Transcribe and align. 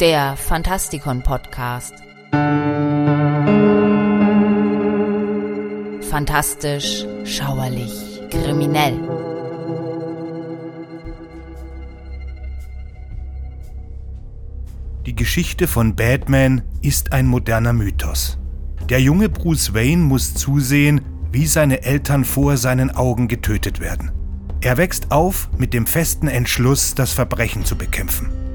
der 0.00 0.36
Fantastikon 0.36 1.22
Podcast. 1.22 1.94
Fantastisch, 6.10 7.06
schauerlich, 7.24 8.20
kriminell. 8.30 8.98
Die 15.06 15.14
Geschichte 15.14 15.66
von 15.66 15.96
Batman 15.96 16.62
ist 16.82 17.12
ein 17.12 17.26
moderner 17.26 17.72
Mythos. 17.72 18.38
Der 18.90 19.00
junge 19.00 19.28
Bruce 19.28 19.72
Wayne 19.72 20.02
muss 20.02 20.34
zusehen, 20.34 21.00
wie 21.32 21.46
seine 21.46 21.82
Eltern 21.82 22.24
vor 22.24 22.56
seinen 22.56 22.90
Augen 22.90 23.28
getötet 23.28 23.80
werden. 23.80 24.12
Er 24.60 24.76
wächst 24.76 25.10
auf 25.10 25.48
mit 25.56 25.72
dem 25.72 25.86
festen 25.86 26.28
Entschluss, 26.28 26.94
das 26.94 27.12
Verbrechen 27.12 27.64
zu 27.64 27.76
bekämpfen. 27.76 28.45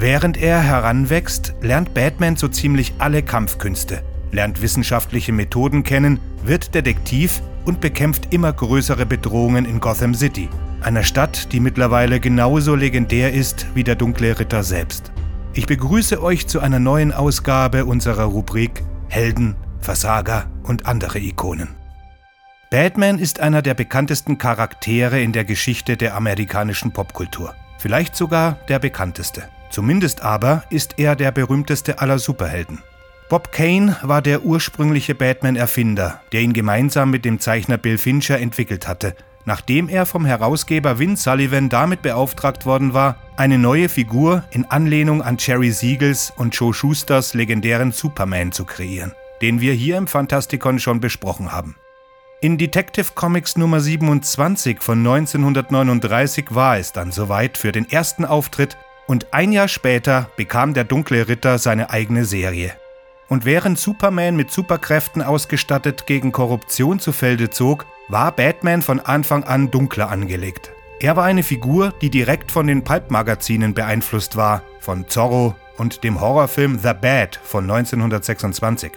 Während 0.00 0.36
er 0.36 0.60
heranwächst, 0.60 1.54
lernt 1.60 1.92
Batman 1.92 2.36
so 2.36 2.46
ziemlich 2.46 2.94
alle 2.98 3.20
Kampfkünste, 3.20 4.04
lernt 4.30 4.62
wissenschaftliche 4.62 5.32
Methoden 5.32 5.82
kennen, 5.82 6.20
wird 6.44 6.72
Detektiv 6.72 7.42
und 7.64 7.80
bekämpft 7.80 8.32
immer 8.32 8.52
größere 8.52 9.06
Bedrohungen 9.06 9.64
in 9.64 9.80
Gotham 9.80 10.14
City, 10.14 10.48
einer 10.82 11.02
Stadt, 11.02 11.52
die 11.52 11.58
mittlerweile 11.58 12.20
genauso 12.20 12.76
legendär 12.76 13.32
ist 13.32 13.66
wie 13.74 13.82
der 13.82 13.96
dunkle 13.96 14.38
Ritter 14.38 14.62
selbst. 14.62 15.10
Ich 15.52 15.66
begrüße 15.66 16.22
euch 16.22 16.46
zu 16.46 16.60
einer 16.60 16.78
neuen 16.78 17.10
Ausgabe 17.10 17.84
unserer 17.84 18.26
Rubrik 18.26 18.84
Helden, 19.08 19.56
Versager 19.80 20.48
und 20.62 20.86
andere 20.86 21.18
Ikonen. 21.18 21.70
Batman 22.70 23.18
ist 23.18 23.40
einer 23.40 23.62
der 23.62 23.74
bekanntesten 23.74 24.38
Charaktere 24.38 25.20
in 25.20 25.32
der 25.32 25.44
Geschichte 25.44 25.96
der 25.96 26.14
amerikanischen 26.14 26.92
Popkultur. 26.92 27.56
Vielleicht 27.78 28.14
sogar 28.14 28.60
der 28.68 28.78
bekannteste. 28.78 29.48
Zumindest 29.70 30.22
aber 30.22 30.64
ist 30.70 30.94
er 30.98 31.16
der 31.16 31.30
berühmteste 31.30 32.00
aller 32.00 32.18
Superhelden. 32.18 32.82
Bob 33.28 33.52
Kane 33.52 33.96
war 34.02 34.22
der 34.22 34.44
ursprüngliche 34.44 35.14
Batman-Erfinder, 35.14 36.22
der 36.32 36.40
ihn 36.40 36.54
gemeinsam 36.54 37.10
mit 37.10 37.26
dem 37.26 37.40
Zeichner 37.40 37.76
Bill 37.76 37.98
Fincher 37.98 38.38
entwickelt 38.38 38.88
hatte, 38.88 39.14
nachdem 39.44 39.90
er 39.90 40.06
vom 40.06 40.24
Herausgeber 40.24 40.98
Vin 40.98 41.16
Sullivan 41.16 41.68
damit 41.68 42.00
beauftragt 42.00 42.64
worden 42.64 42.94
war, 42.94 43.16
eine 43.36 43.58
neue 43.58 43.90
Figur 43.90 44.44
in 44.50 44.64
Anlehnung 44.64 45.20
an 45.20 45.36
Jerry 45.38 45.72
Siegels 45.72 46.32
und 46.36 46.54
Joe 46.54 46.72
Schusters 46.72 47.34
legendären 47.34 47.92
Superman 47.92 48.52
zu 48.52 48.64
kreieren, 48.64 49.12
den 49.42 49.60
wir 49.60 49.74
hier 49.74 49.98
im 49.98 50.06
Fantastikon 50.06 50.78
schon 50.78 51.00
besprochen 51.00 51.52
haben. 51.52 51.76
In 52.40 52.56
Detective 52.56 53.08
Comics 53.14 53.56
Nummer 53.56 53.80
27 53.80 54.80
von 54.80 54.98
1939 54.98 56.54
war 56.54 56.78
es 56.78 56.92
dann 56.92 57.10
soweit 57.10 57.58
für 57.58 57.72
den 57.72 57.90
ersten 57.90 58.24
Auftritt 58.24 58.76
und 59.08 59.32
ein 59.32 59.50
Jahr 59.50 59.66
später 59.66 60.30
bekam 60.36 60.74
der 60.74 60.84
dunkle 60.84 61.26
Ritter 61.26 61.58
seine 61.58 61.90
eigene 61.90 62.24
Serie. 62.24 62.74
Und 63.28 63.44
während 63.44 63.78
Superman 63.78 64.36
mit 64.36 64.52
Superkräften 64.52 65.22
ausgestattet 65.22 66.06
gegen 66.06 66.30
Korruption 66.30 67.00
zu 67.00 67.12
Felde 67.12 67.50
zog, 67.50 67.84
war 68.08 68.30
Batman 68.32 68.82
von 68.82 69.00
Anfang 69.00 69.44
an 69.44 69.70
dunkler 69.70 70.10
angelegt. 70.10 70.70
Er 71.00 71.16
war 71.16 71.24
eine 71.24 71.42
Figur, 71.42 71.92
die 72.00 72.10
direkt 72.10 72.52
von 72.52 72.66
den 72.66 72.84
Pulp-Magazinen 72.84 73.74
beeinflusst 73.74 74.36
war, 74.36 74.62
von 74.80 75.08
Zorro 75.08 75.54
und 75.76 76.04
dem 76.04 76.20
Horrorfilm 76.20 76.78
The 76.78 76.92
Bat 76.94 77.40
von 77.42 77.64
1926. 77.64 78.92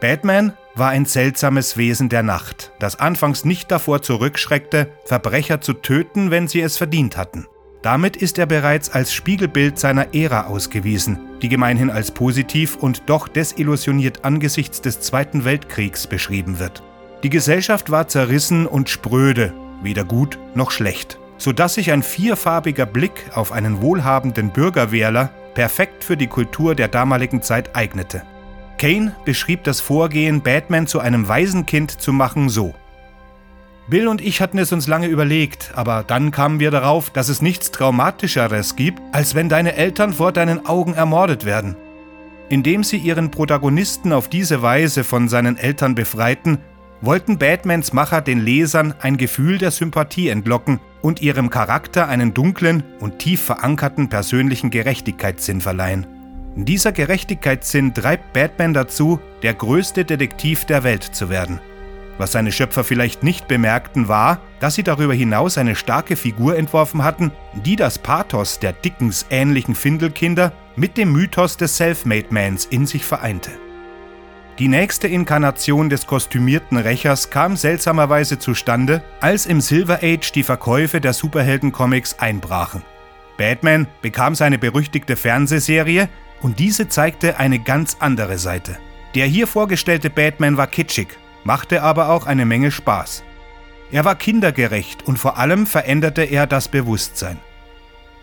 Batman 0.00 0.52
war 0.74 0.90
ein 0.90 1.06
seltsames 1.06 1.76
Wesen 1.76 2.08
der 2.08 2.22
Nacht, 2.22 2.72
das 2.78 3.00
anfangs 3.00 3.44
nicht 3.44 3.70
davor 3.70 4.02
zurückschreckte, 4.02 4.92
Verbrecher 5.04 5.60
zu 5.60 5.72
töten, 5.72 6.30
wenn 6.30 6.46
sie 6.46 6.60
es 6.60 6.76
verdient 6.76 7.16
hatten. 7.16 7.46
Damit 7.82 8.16
ist 8.16 8.38
er 8.38 8.46
bereits 8.46 8.90
als 8.90 9.12
Spiegelbild 9.12 9.78
seiner 9.78 10.14
Ära 10.14 10.46
ausgewiesen, 10.46 11.18
die 11.42 11.48
gemeinhin 11.48 11.90
als 11.90 12.10
positiv 12.10 12.76
und 12.76 13.04
doch 13.06 13.28
desillusioniert 13.28 14.24
angesichts 14.24 14.80
des 14.80 15.00
Zweiten 15.00 15.44
Weltkriegs 15.44 16.06
beschrieben 16.06 16.58
wird. 16.58 16.82
Die 17.22 17.30
Gesellschaft 17.30 17.90
war 17.90 18.08
zerrissen 18.08 18.66
und 18.66 18.88
spröde, 18.88 19.52
weder 19.82 20.04
gut 20.04 20.38
noch 20.54 20.72
schlecht, 20.72 21.18
sodass 21.36 21.74
sich 21.74 21.92
ein 21.92 22.02
vierfarbiger 22.02 22.86
Blick 22.86 23.30
auf 23.34 23.52
einen 23.52 23.80
wohlhabenden 23.80 24.50
Bürgerwähler 24.50 25.30
perfekt 25.54 26.02
für 26.02 26.16
die 26.16 26.26
Kultur 26.26 26.74
der 26.74 26.88
damaligen 26.88 27.42
Zeit 27.42 27.76
eignete. 27.76 28.22
Kane 28.76 29.14
beschrieb 29.24 29.64
das 29.64 29.80
Vorgehen, 29.80 30.42
Batman 30.42 30.86
zu 30.86 31.00
einem 31.00 31.28
Waisenkind 31.28 32.00
zu 32.00 32.12
machen, 32.12 32.48
so. 32.48 32.74
Bill 33.88 34.06
und 34.06 34.20
ich 34.20 34.42
hatten 34.42 34.58
es 34.58 34.70
uns 34.70 34.86
lange 34.86 35.06
überlegt, 35.06 35.72
aber 35.74 36.04
dann 36.06 36.30
kamen 36.30 36.60
wir 36.60 36.70
darauf, 36.70 37.08
dass 37.08 37.30
es 37.30 37.40
nichts 37.40 37.70
Traumatischeres 37.70 38.76
gibt, 38.76 39.00
als 39.12 39.34
wenn 39.34 39.48
deine 39.48 39.76
Eltern 39.76 40.12
vor 40.12 40.30
deinen 40.32 40.66
Augen 40.66 40.92
ermordet 40.92 41.46
werden. 41.46 41.74
Indem 42.50 42.84
sie 42.84 42.98
ihren 42.98 43.30
Protagonisten 43.30 44.12
auf 44.12 44.28
diese 44.28 44.60
Weise 44.60 45.04
von 45.04 45.28
seinen 45.28 45.56
Eltern 45.56 45.94
befreiten, 45.94 46.58
wollten 47.00 47.38
Batmans 47.38 47.94
Macher 47.94 48.20
den 48.20 48.40
Lesern 48.40 48.92
ein 49.00 49.16
Gefühl 49.16 49.56
der 49.56 49.70
Sympathie 49.70 50.28
entlocken 50.28 50.80
und 51.00 51.22
ihrem 51.22 51.48
Charakter 51.48 52.08
einen 52.08 52.34
dunklen 52.34 52.82
und 53.00 53.18
tief 53.18 53.40
verankerten 53.42 54.10
persönlichen 54.10 54.70
Gerechtigkeitssinn 54.70 55.62
verleihen. 55.62 56.06
Dieser 56.56 56.92
Gerechtigkeitssinn 56.92 57.94
treibt 57.94 58.32
Batman 58.32 58.74
dazu, 58.74 59.20
der 59.42 59.54
größte 59.54 60.04
Detektiv 60.04 60.64
der 60.64 60.82
Welt 60.82 61.04
zu 61.04 61.30
werden. 61.30 61.60
Was 62.18 62.32
seine 62.32 62.50
Schöpfer 62.50 62.82
vielleicht 62.82 63.22
nicht 63.22 63.46
bemerkten, 63.46 64.08
war, 64.08 64.40
dass 64.58 64.74
sie 64.74 64.82
darüber 64.82 65.14
hinaus 65.14 65.56
eine 65.56 65.76
starke 65.76 66.16
Figur 66.16 66.56
entworfen 66.56 67.04
hatten, 67.04 67.30
die 67.54 67.76
das 67.76 67.98
Pathos 67.98 68.58
der 68.58 68.72
Dickens 68.72 69.24
ähnlichen 69.30 69.76
Findelkinder 69.76 70.52
mit 70.74 70.96
dem 70.96 71.12
Mythos 71.12 71.56
des 71.56 71.76
Selfmade-Mans 71.76 72.66
in 72.66 72.86
sich 72.86 73.04
vereinte. 73.04 73.52
Die 74.58 74.66
nächste 74.66 75.06
Inkarnation 75.06 75.88
des 75.88 76.08
kostümierten 76.08 76.78
Rächers 76.78 77.30
kam 77.30 77.56
seltsamerweise 77.56 78.40
zustande, 78.40 79.04
als 79.20 79.46
im 79.46 79.60
Silver 79.60 80.00
Age 80.02 80.32
die 80.32 80.42
Verkäufe 80.42 81.00
der 81.00 81.12
Superheldencomics 81.12 82.18
einbrachen. 82.18 82.82
Batman 83.36 83.86
bekam 84.02 84.34
seine 84.34 84.58
berüchtigte 84.58 85.14
Fernsehserie, 85.14 86.08
und 86.40 86.58
diese 86.58 86.88
zeigte 86.88 87.38
eine 87.38 87.58
ganz 87.58 87.96
andere 88.00 88.38
Seite. 88.38 88.78
Der 89.14 89.26
hier 89.26 89.46
vorgestellte 89.46 90.10
Batman 90.10 90.56
war 90.56 90.66
kitschig, 90.66 91.08
machte 91.48 91.82
aber 91.82 92.10
auch 92.10 92.26
eine 92.26 92.44
Menge 92.44 92.70
Spaß. 92.70 93.24
Er 93.90 94.04
war 94.04 94.16
kindergerecht 94.16 95.08
und 95.08 95.18
vor 95.18 95.38
allem 95.38 95.66
veränderte 95.66 96.20
er 96.20 96.46
das 96.46 96.68
Bewusstsein. 96.68 97.38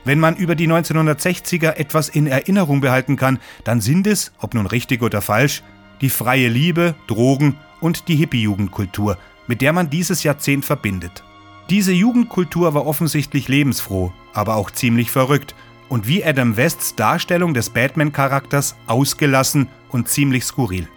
Wenn 0.03 0.19
man 0.19 0.35
über 0.35 0.53
die 0.53 0.67
1960er 0.67 1.71
etwas 1.71 2.07
in 2.07 2.27
Erinnerung 2.27 2.81
behalten 2.81 3.15
kann, 3.15 3.39
dann 3.63 3.81
sind 3.81 4.05
es, 4.05 4.31
ob 4.39 4.53
nun 4.53 4.67
richtig 4.67 5.01
oder 5.01 5.23
falsch, 5.23 5.63
die 6.01 6.11
freie 6.11 6.49
Liebe, 6.49 6.93
Drogen 7.07 7.55
und 7.81 8.09
die 8.09 8.15
Hippie-Jugendkultur, 8.15 9.17
mit 9.47 9.61
der 9.61 9.73
man 9.73 9.89
dieses 9.89 10.21
Jahrzehnt 10.21 10.63
verbindet. 10.63 11.23
Diese 11.71 11.93
Jugendkultur 11.93 12.75
war 12.75 12.85
offensichtlich 12.85 13.47
lebensfroh, 13.47 14.13
aber 14.35 14.55
auch 14.55 14.69
ziemlich 14.69 15.09
verrückt 15.09 15.55
und 15.89 16.07
wie 16.07 16.23
Adam 16.23 16.57
Wests 16.57 16.93
Darstellung 16.93 17.55
des 17.55 17.71
Batman-Charakters 17.71 18.75
ausgelassen 18.85 19.67
und 19.89 20.09
ziemlich 20.09 20.45
skurril. 20.45 20.87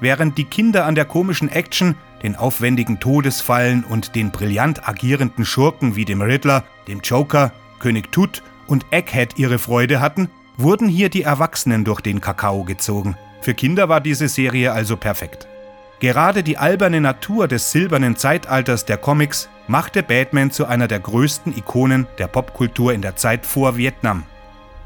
Während 0.00 0.38
die 0.38 0.44
Kinder 0.44 0.86
an 0.86 0.94
der 0.94 1.04
komischen 1.04 1.48
Action, 1.48 1.94
den 2.22 2.36
aufwendigen 2.36 3.00
Todesfallen 3.00 3.84
und 3.84 4.14
den 4.14 4.30
brillant 4.30 4.88
agierenden 4.88 5.44
Schurken 5.44 5.94
wie 5.96 6.04
dem 6.04 6.22
Riddler, 6.22 6.64
dem 6.88 7.00
Joker, 7.00 7.52
König 7.78 8.10
Tut 8.12 8.42
und 8.66 8.86
Egghead 8.90 9.38
ihre 9.38 9.58
Freude 9.58 10.00
hatten, 10.00 10.30
wurden 10.56 10.88
hier 10.88 11.08
die 11.08 11.22
Erwachsenen 11.22 11.84
durch 11.84 12.00
den 12.00 12.20
Kakao 12.20 12.64
gezogen. 12.64 13.16
Für 13.40 13.54
Kinder 13.54 13.88
war 13.88 14.00
diese 14.00 14.28
Serie 14.28 14.72
also 14.72 14.96
perfekt. 14.96 15.46
Gerade 16.00 16.42
die 16.42 16.56
alberne 16.56 17.00
Natur 17.00 17.46
des 17.46 17.72
silbernen 17.72 18.16
Zeitalters 18.16 18.86
der 18.86 18.96
Comics 18.96 19.50
machte 19.68 20.02
Batman 20.02 20.50
zu 20.50 20.64
einer 20.64 20.88
der 20.88 21.00
größten 21.00 21.56
Ikonen 21.56 22.06
der 22.18 22.26
Popkultur 22.26 22.94
in 22.94 23.02
der 23.02 23.16
Zeit 23.16 23.44
vor 23.44 23.76
Vietnam. 23.76 24.24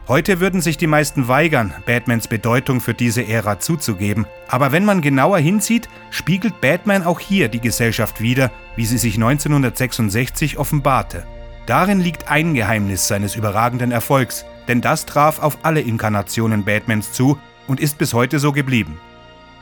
Heute 0.06 0.38
würden 0.38 0.60
sich 0.60 0.76
die 0.76 0.86
meisten 0.86 1.28
weigern, 1.28 1.72
Batmans 1.86 2.28
Bedeutung 2.28 2.82
für 2.82 2.92
diese 2.92 3.26
Ära 3.26 3.58
zuzugeben, 3.58 4.26
aber 4.48 4.70
wenn 4.70 4.84
man 4.84 5.00
genauer 5.00 5.38
hinsieht, 5.38 5.88
spiegelt 6.10 6.60
Batman 6.60 7.04
auch 7.04 7.20
hier 7.20 7.48
die 7.48 7.60
Gesellschaft 7.60 8.20
wider, 8.20 8.50
wie 8.76 8.84
sie 8.84 8.98
sich 8.98 9.14
1966 9.14 10.58
offenbarte. 10.58 11.24
Darin 11.64 12.00
liegt 12.00 12.28
ein 12.28 12.52
Geheimnis 12.52 13.08
seines 13.08 13.34
überragenden 13.34 13.92
Erfolgs, 13.92 14.44
denn 14.68 14.82
das 14.82 15.06
traf 15.06 15.42
auf 15.42 15.56
alle 15.62 15.80
Inkarnationen 15.80 16.66
Batmans 16.66 17.12
zu 17.12 17.38
und 17.66 17.80
ist 17.80 17.96
bis 17.96 18.12
heute 18.12 18.38
so 18.38 18.52
geblieben. 18.52 19.00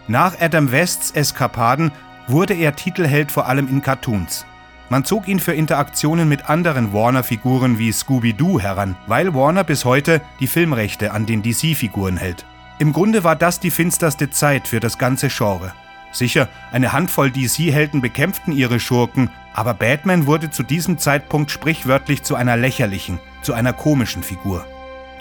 Nach 0.09 0.41
Adam 0.41 0.73
Wests 0.73 1.13
Eskapaden 1.13 1.93
wurde 2.27 2.55
er 2.55 2.75
Titelheld 2.75 3.31
vor 3.31 3.47
allem 3.47 3.69
in 3.69 3.81
Cartoons. 3.81 4.45
Man 4.93 5.07
zog 5.07 5.27
ihn 5.27 5.41
für 5.41 5.55
Interaktionen 5.55 6.29
mit 6.29 6.51
anderen 6.51 6.93
Warner-Figuren 6.93 7.79
wie 7.79 7.91
Scooby-Doo 7.91 8.61
heran, 8.61 8.95
weil 9.07 9.33
Warner 9.33 9.65
bis 9.65 9.87
heute 9.87 10.21
die 10.39 10.47
Filmrechte 10.47 11.13
an 11.13 11.25
den 11.25 11.43
DC-Figuren 11.43 12.19
hält. 12.19 12.45
Im 12.79 12.93
Grunde 12.93 13.25
war 13.25 13.35
das 13.35 13.59
die 13.59 13.71
finsterste 13.71 14.29
Zeit 14.29 14.69
für 14.69 14.81
das 14.81 14.99
ganze 14.99 15.29
Genre. 15.29 15.73
Sicher, 16.13 16.47
eine 16.73 16.93
Handvoll 16.93 17.31
DC-Helden 17.31 18.03
bekämpften 18.03 18.53
ihre 18.53 18.79
Schurken, 18.79 19.31
aber 19.55 19.73
Batman 19.73 20.27
wurde 20.27 20.51
zu 20.51 20.63
diesem 20.63 20.99
Zeitpunkt 20.99 21.51
sprichwörtlich 21.51 22.23
zu 22.23 22.35
einer 22.35 22.59
lächerlichen, 22.59 23.19
zu 23.41 23.55
einer 23.55 23.73
komischen 23.73 24.23
Figur. 24.23 24.67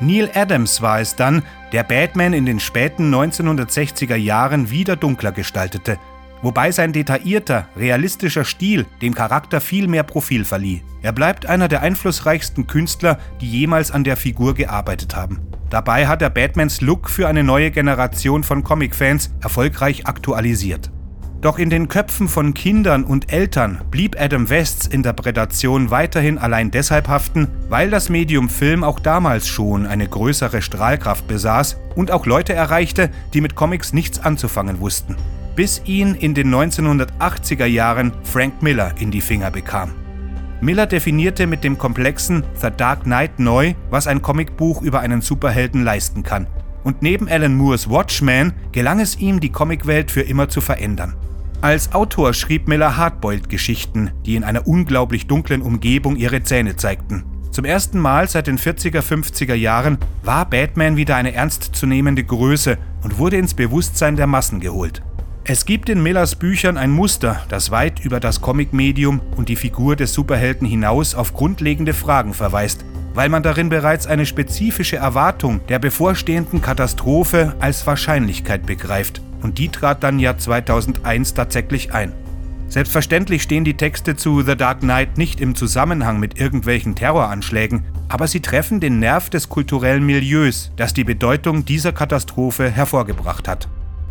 Neil 0.02 0.30
Adams 0.34 0.82
war 0.82 1.00
es 1.00 1.16
dann, 1.16 1.44
der 1.72 1.84
Batman 1.84 2.34
in 2.34 2.46
den 2.46 2.60
späten 2.60 3.14
1960er 3.16 4.18
Jahren 4.18 4.70
wieder 4.70 4.98
dunkler 4.98 5.32
gestaltete, 5.32 5.98
wobei 6.42 6.72
sein 6.72 6.94
detaillierter, 6.94 7.68
realistischer 7.76 8.44
Stil 8.44 8.86
dem 9.02 9.14
Charakter 9.14 9.62
viel 9.62 9.88
mehr 9.88 10.04
Profil 10.04 10.46
verlieh. 10.46 10.82
Er 11.02 11.12
bleibt 11.12 11.46
einer 11.46 11.68
der 11.68 11.82
einflussreichsten 11.82 12.68
Künstler, 12.68 13.18
die 13.40 13.50
jemals 13.50 13.92
an 13.92 14.04
der 14.04 14.18
Figur 14.18 14.54
gearbeitet 14.54 15.16
haben. 15.16 15.40
Dabei 15.70 16.08
hat 16.08 16.22
er 16.22 16.30
Batmans 16.30 16.82
Look 16.82 17.10
für 17.10 17.28
eine 17.28 17.44
neue 17.44 17.72
Generation 17.72 18.44
von 18.44 18.64
Comicfans 18.64 19.32
erfolgreich 19.42 20.06
aktualisiert. 20.06 20.92
Doch 21.42 21.58
in 21.58 21.72
den 21.72 21.88
Köpfen 21.88 22.28
von 22.28 22.54
Kindern 22.54 23.04
und 23.04 23.34
Eltern 23.34 23.82
blieb 23.90 24.16
Adam 24.20 24.50
Wests 24.50 24.86
Interpretation 24.86 25.90
weiterhin 25.90 26.38
allein 26.38 26.70
deshalb 26.70 27.08
haften, 27.08 27.48
weil 27.68 27.90
das 27.90 28.10
Medium 28.10 28.48
Film 28.48 28.84
auch 28.84 29.00
damals 29.00 29.48
schon 29.48 29.88
eine 29.88 30.08
größere 30.08 30.62
Strahlkraft 30.62 31.28
besaß 31.28 31.78
und 31.96 32.12
auch 32.12 32.28
Leute 32.28 32.54
erreichte, 32.54 33.10
die 33.34 33.42
mit 33.42 33.56
Comics 33.56 33.92
nichts 33.92 34.20
anzufangen 34.20 34.80
wussten. 34.82 35.16
Bis 35.56 35.82
ihn 35.86 36.16
in 36.16 36.34
den 36.34 36.54
1980er 36.54 37.66
Jahren 37.66 38.14
Frank 38.24 38.62
Miller 38.62 38.94
in 39.00 39.12
die 39.12 39.20
Finger 39.20 39.52
bekam. 39.52 39.92
Miller 40.62 40.86
definierte 40.86 41.46
mit 41.46 41.64
dem 41.64 41.78
komplexen 41.78 42.44
The 42.62 42.70
Dark 42.76 43.04
Knight 43.04 43.40
neu, 43.40 43.74
was 43.90 44.08
ein 44.08 44.22
Comicbuch 44.22 44.82
über 44.82 45.02
einen 45.02 45.22
Superhelden 45.22 45.84
leisten 45.84 46.24
kann. 46.24 46.48
Und 46.84 47.02
neben 47.02 47.28
Alan 47.28 47.56
Moores 47.56 47.90
Watchmen 47.90 48.54
gelang 48.72 49.00
es 49.00 49.20
ihm, 49.20 49.40
die 49.40 49.52
Comicwelt 49.52 50.10
für 50.10 50.22
immer 50.22 50.48
zu 50.48 50.62
verändern. 50.62 51.16
Als 51.60 51.94
Autor 51.94 52.34
schrieb 52.34 52.68
Miller 52.68 52.96
Hardboiled-Geschichten, 52.96 54.12
die 54.26 54.36
in 54.36 54.44
einer 54.44 54.68
unglaublich 54.68 55.28
dunklen 55.28 55.62
Umgebung 55.62 56.16
ihre 56.16 56.44
Zähne 56.44 56.76
zeigten. 56.76 57.24
Zum 57.52 57.66
ersten 57.66 58.00
Mal 58.00 58.30
seit 58.30 58.48
den 58.48 58.58
40er, 58.58 59.02
50er 59.02 59.54
Jahren 59.54 59.98
war 60.24 60.50
Batman 60.50 60.96
wieder 60.96 61.18
eine 61.18 61.34
ernstzunehmende 61.34 62.24
Größe 62.24 62.78
und 63.04 63.20
wurde 63.20 63.38
ins 63.38 63.54
Bewusstsein 63.54 64.16
der 64.16 64.26
Massen 64.28 64.62
geholt. 64.62 65.04
Es 65.44 65.66
gibt 65.66 65.90
in 65.90 66.04
Millers 66.04 66.36
Büchern 66.36 66.78
ein 66.78 66.92
Muster, 66.92 67.42
das 67.50 67.72
weit 67.72 68.00
über 68.06 68.20
das 68.20 68.42
Comicmedium 68.42 69.22
und 69.36 69.50
die 69.50 69.56
Figur 69.56 69.96
des 69.96 70.14
Superhelden 70.14 70.68
hinaus 70.68 71.16
auf 71.16 71.34
grundlegende 71.34 71.96
Fragen 71.96 72.36
verweist, 72.36 72.86
weil 73.16 73.28
man 73.28 73.42
darin 73.42 73.70
bereits 73.70 74.06
eine 74.06 74.28
spezifische 74.28 74.98
Erwartung 74.98 75.60
der 75.68 75.80
bevorstehenden 75.80 76.62
Katastrophe 76.62 77.56
als 77.60 77.88
Wahrscheinlichkeit 77.88 78.68
begreift 78.68 79.24
und 79.42 79.58
die 79.58 79.70
trat 79.70 80.04
dann 80.04 80.20
ja 80.20 80.38
2001 80.38 81.34
tatsächlich 81.34 81.92
ein. 81.92 82.14
Selbstverständlich 82.68 83.42
stehen 83.42 83.64
die 83.64 83.76
Texte 83.76 84.16
zu 84.16 84.44
The 84.44 84.56
Dark 84.56 84.82
Knight 84.82 85.18
nicht 85.18 85.42
im 85.42 85.56
Zusammenhang 85.56 86.20
mit 86.20 86.40
irgendwelchen 86.40 86.94
Terroranschlägen, 86.94 87.84
aber 88.10 88.28
sie 88.28 88.42
treffen 88.42 88.80
den 88.80 89.00
Nerv 89.00 89.32
des 89.32 89.50
kulturellen 89.50 90.06
Milieus, 90.06 90.72
das 90.76 90.94
die 90.94 91.04
Bedeutung 91.04 91.66
dieser 91.66 91.94
Katastrophe 91.94 92.70
hervorgebracht 92.70 93.48
hat. 93.48 93.68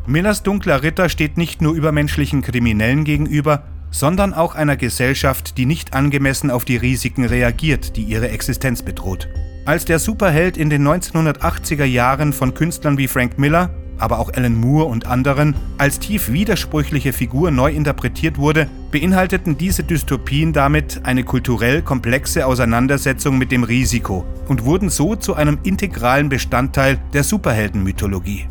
Millers 0.06 0.42
dunkler 0.42 0.82
Ritter 0.82 1.08
steht 1.08 1.36
nicht 1.36 1.62
nur 1.62 1.74
übermenschlichen 1.74 2.42
Kriminellen 2.42 3.04
gegenüber, 3.04 3.64
sondern 3.90 4.32
auch 4.32 4.54
einer 4.54 4.76
Gesellschaft, 4.76 5.58
die 5.58 5.66
nicht 5.66 5.94
angemessen 5.94 6.50
auf 6.50 6.64
die 6.64 6.76
Risiken 6.76 7.24
reagiert, 7.24 7.96
die 7.96 8.02
ihre 8.02 8.30
Existenz 8.30 8.82
bedroht. 8.82 9.28
Als 9.66 9.84
der 9.84 9.98
Superheld 9.98 10.56
in 10.56 10.70
den 10.70 10.86
1980er 10.86 11.84
Jahren 11.84 12.32
von 12.32 12.54
Künstlern 12.54 12.98
wie 12.98 13.08
Frank 13.08 13.38
Miller, 13.38 13.70
aber 13.98 14.18
auch 14.18 14.32
Alan 14.32 14.54
Moore 14.54 14.86
und 14.86 15.06
anderen 15.06 15.54
als 15.76 15.98
tief 15.98 16.32
widersprüchliche 16.32 17.12
Figur 17.12 17.50
neu 17.50 17.70
interpretiert 17.70 18.38
wurde, 18.38 18.68
beinhalteten 18.90 19.58
diese 19.58 19.84
Dystopien 19.84 20.54
damit 20.54 21.02
eine 21.04 21.22
kulturell 21.22 21.82
komplexe 21.82 22.46
Auseinandersetzung 22.46 23.36
mit 23.36 23.52
dem 23.52 23.62
Risiko 23.62 24.24
und 24.48 24.64
wurden 24.64 24.88
so 24.88 25.14
zu 25.16 25.34
einem 25.34 25.58
integralen 25.62 26.30
Bestandteil 26.30 26.98
der 27.12 27.22
Superheldenmythologie. 27.22 28.46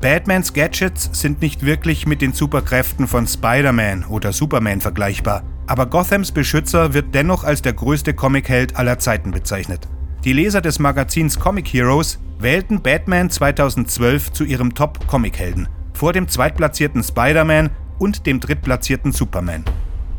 Batmans 0.00 0.54
Gadgets 0.54 1.10
sind 1.12 1.42
nicht 1.42 1.66
wirklich 1.66 2.06
mit 2.06 2.22
den 2.22 2.32
Superkräften 2.32 3.06
von 3.06 3.26
Spider-Man 3.26 4.06
oder 4.06 4.32
Superman 4.32 4.80
vergleichbar, 4.80 5.42
aber 5.66 5.84
Gothams 5.84 6.32
Beschützer 6.32 6.94
wird 6.94 7.14
dennoch 7.14 7.44
als 7.44 7.60
der 7.60 7.74
größte 7.74 8.14
Comicheld 8.14 8.76
aller 8.76 8.98
Zeiten 8.98 9.30
bezeichnet. 9.30 9.86
Die 10.24 10.32
Leser 10.32 10.62
des 10.62 10.78
Magazins 10.78 11.38
Comic 11.38 11.68
Heroes 11.68 12.18
wählten 12.38 12.80
Batman 12.80 13.28
2012 13.28 14.32
zu 14.32 14.44
ihrem 14.44 14.74
Top-Comic-Helden, 14.74 15.68
vor 15.92 16.14
dem 16.14 16.28
zweitplatzierten 16.28 17.02
Spider-Man 17.02 17.68
und 17.98 18.24
dem 18.24 18.40
drittplatzierten 18.40 19.12
Superman. 19.12 19.64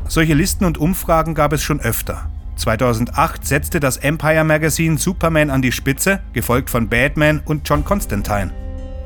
Solche 0.08 0.36
Listen 0.36 0.66
und 0.66 0.78
Umfragen 0.78 1.34
gab 1.34 1.54
es 1.54 1.64
schon 1.64 1.80
öfter. 1.80 2.30
2008 2.56 3.48
setzte 3.48 3.80
das 3.80 3.98
Empire 3.98 4.44
Magazine 4.44 5.00
Superman 5.00 5.50
an 5.50 5.64
die 5.64 5.72
Spitze, 5.72 6.20
gefolgt 6.34 6.70
von 6.70 6.88
Batman 6.88 7.42
und 7.44 7.68
John 7.68 7.84
Constantine. 7.84 8.52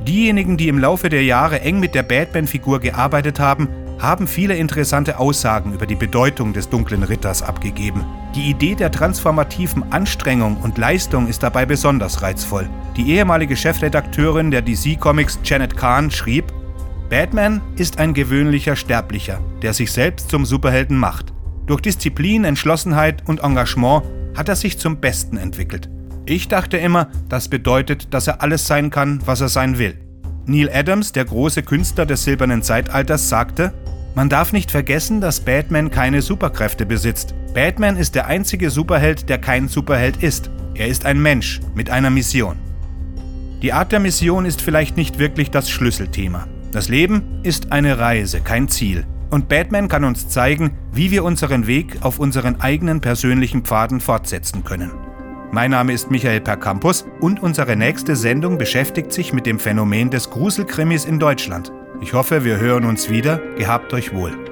Diejenigen, 0.08 0.56
die 0.56 0.68
im 0.68 0.78
Laufe 0.78 1.10
der 1.10 1.24
Jahre 1.24 1.62
eng 1.62 1.80
mit 1.80 1.96
der 1.96 2.04
Batman-Figur 2.04 2.80
gearbeitet 2.80 3.40
haben, 3.40 3.68
haben 3.98 4.28
viele 4.28 4.56
interessante 4.56 5.18
Aussagen 5.18 5.74
über 5.74 5.88
die 5.88 5.96
Bedeutung 5.96 6.54
des 6.54 6.70
dunklen 6.70 7.02
Ritters 7.02 7.42
abgegeben. 7.42 8.06
Die 8.36 8.52
Idee 8.52 8.76
der 8.76 8.92
transformativen 8.92 9.92
Anstrengung 9.92 10.58
und 10.58 10.78
Leistung 10.78 11.28
ist 11.28 11.42
dabei 11.42 11.66
besonders 11.66 12.22
reizvoll. 12.22 12.70
Die 12.96 13.14
ehemalige 13.14 13.56
Chefredakteurin 13.56 14.52
der 14.52 14.62
DC 14.62 15.00
Comics 15.00 15.40
Janet 15.44 15.76
Kahn 15.76 16.12
schrieb, 16.12 16.54
Batman 17.10 17.62
ist 17.76 17.98
ein 17.98 18.14
gewöhnlicher 18.14 18.76
Sterblicher, 18.76 19.40
der 19.64 19.74
sich 19.74 19.92
selbst 19.92 20.30
zum 20.30 20.46
Superhelden 20.46 20.98
macht. 20.98 21.34
Durch 21.66 21.82
Disziplin, 21.82 22.44
Entschlossenheit 22.44 23.24
und 23.28 23.42
Engagement 23.42 24.04
hat 24.36 24.50
er 24.50 24.56
sich 24.56 24.78
zum 24.78 24.98
Besten 24.98 25.38
entwickelt. 25.38 25.90
Ich 26.28 26.48
dachte 26.48 26.78
immer, 26.78 27.10
das 27.30 27.50
bedeutet, 27.50 28.14
dass 28.14 28.28
er 28.28 28.42
alles 28.42 28.66
sein 28.66 28.90
kann, 28.90 29.20
was 29.26 29.42
er 29.42 29.50
sein 29.50 29.78
will. 29.78 29.96
Neil 30.48 30.70
Adams, 30.74 31.12
der 31.12 31.26
große 31.26 31.64
Künstler 31.64 32.06
des 32.06 32.24
silbernen 32.24 32.64
Zeitalters, 32.64 33.30
sagte, 33.30 33.74
man 34.16 34.30
darf 34.30 34.54
nicht 34.54 34.72
vergessen, 34.72 35.22
dass 35.22 35.42
Batman 35.42 35.92
keine 35.92 36.22
Superkräfte 36.22 36.86
besitzt. 36.86 37.36
Batman 37.54 37.98
ist 37.98 38.16
der 38.16 38.28
einzige 38.28 38.70
Superheld, 38.70 39.30
der 39.30 39.38
kein 39.38 39.68
Superheld 39.68 40.24
ist. 40.24 40.50
Er 40.74 40.88
ist 40.88 41.06
ein 41.06 41.22
Mensch 41.22 41.60
mit 41.76 41.90
einer 41.90 42.10
Mission. 42.10 42.56
Die 43.62 43.74
Art 43.74 43.92
der 43.92 44.00
Mission 44.00 44.46
ist 44.46 44.62
vielleicht 44.62 44.98
nicht 44.98 45.20
wirklich 45.20 45.52
das 45.52 45.70
Schlüsselthema. 45.70 46.48
Das 46.72 46.90
Leben 46.90 47.42
ist 47.44 47.72
eine 47.72 48.00
Reise, 48.00 48.42
kein 48.42 48.68
Ziel. 48.68 49.06
Und 49.30 49.50
Batman 49.50 49.90
kann 49.90 50.04
uns 50.04 50.30
zeigen, 50.30 50.72
wie 50.92 51.12
wir 51.12 51.24
unseren 51.24 51.68
Weg 51.68 51.98
auf 52.02 52.20
unseren 52.20 52.62
eigenen 52.62 53.02
persönlichen 53.02 53.64
Pfaden 53.64 54.00
fortsetzen 54.00 54.64
können. 54.64 54.92
Mein 55.52 55.72
Name 55.72 55.94
ist 55.94 56.12
Michael 56.12 56.42
Percampus 56.42 57.06
und 57.22 57.42
unsere 57.42 57.76
nächste 57.76 58.16
Sendung 58.16 58.58
beschäftigt 58.58 59.14
sich 59.14 59.32
mit 59.32 59.46
dem 59.46 59.60
Phänomen 59.60 60.10
des 60.10 60.30
Gruselkrimis 60.30 61.06
in 61.06 61.20
Deutschland. 61.20 61.72
Ich 62.02 62.14
hoffe, 62.14 62.44
wir 62.44 62.60
hören 62.60 62.86
uns 62.86 63.10
wieder. 63.10 63.38
Gehabt 63.58 63.94
euch 63.94 64.14
wohl. 64.14 64.45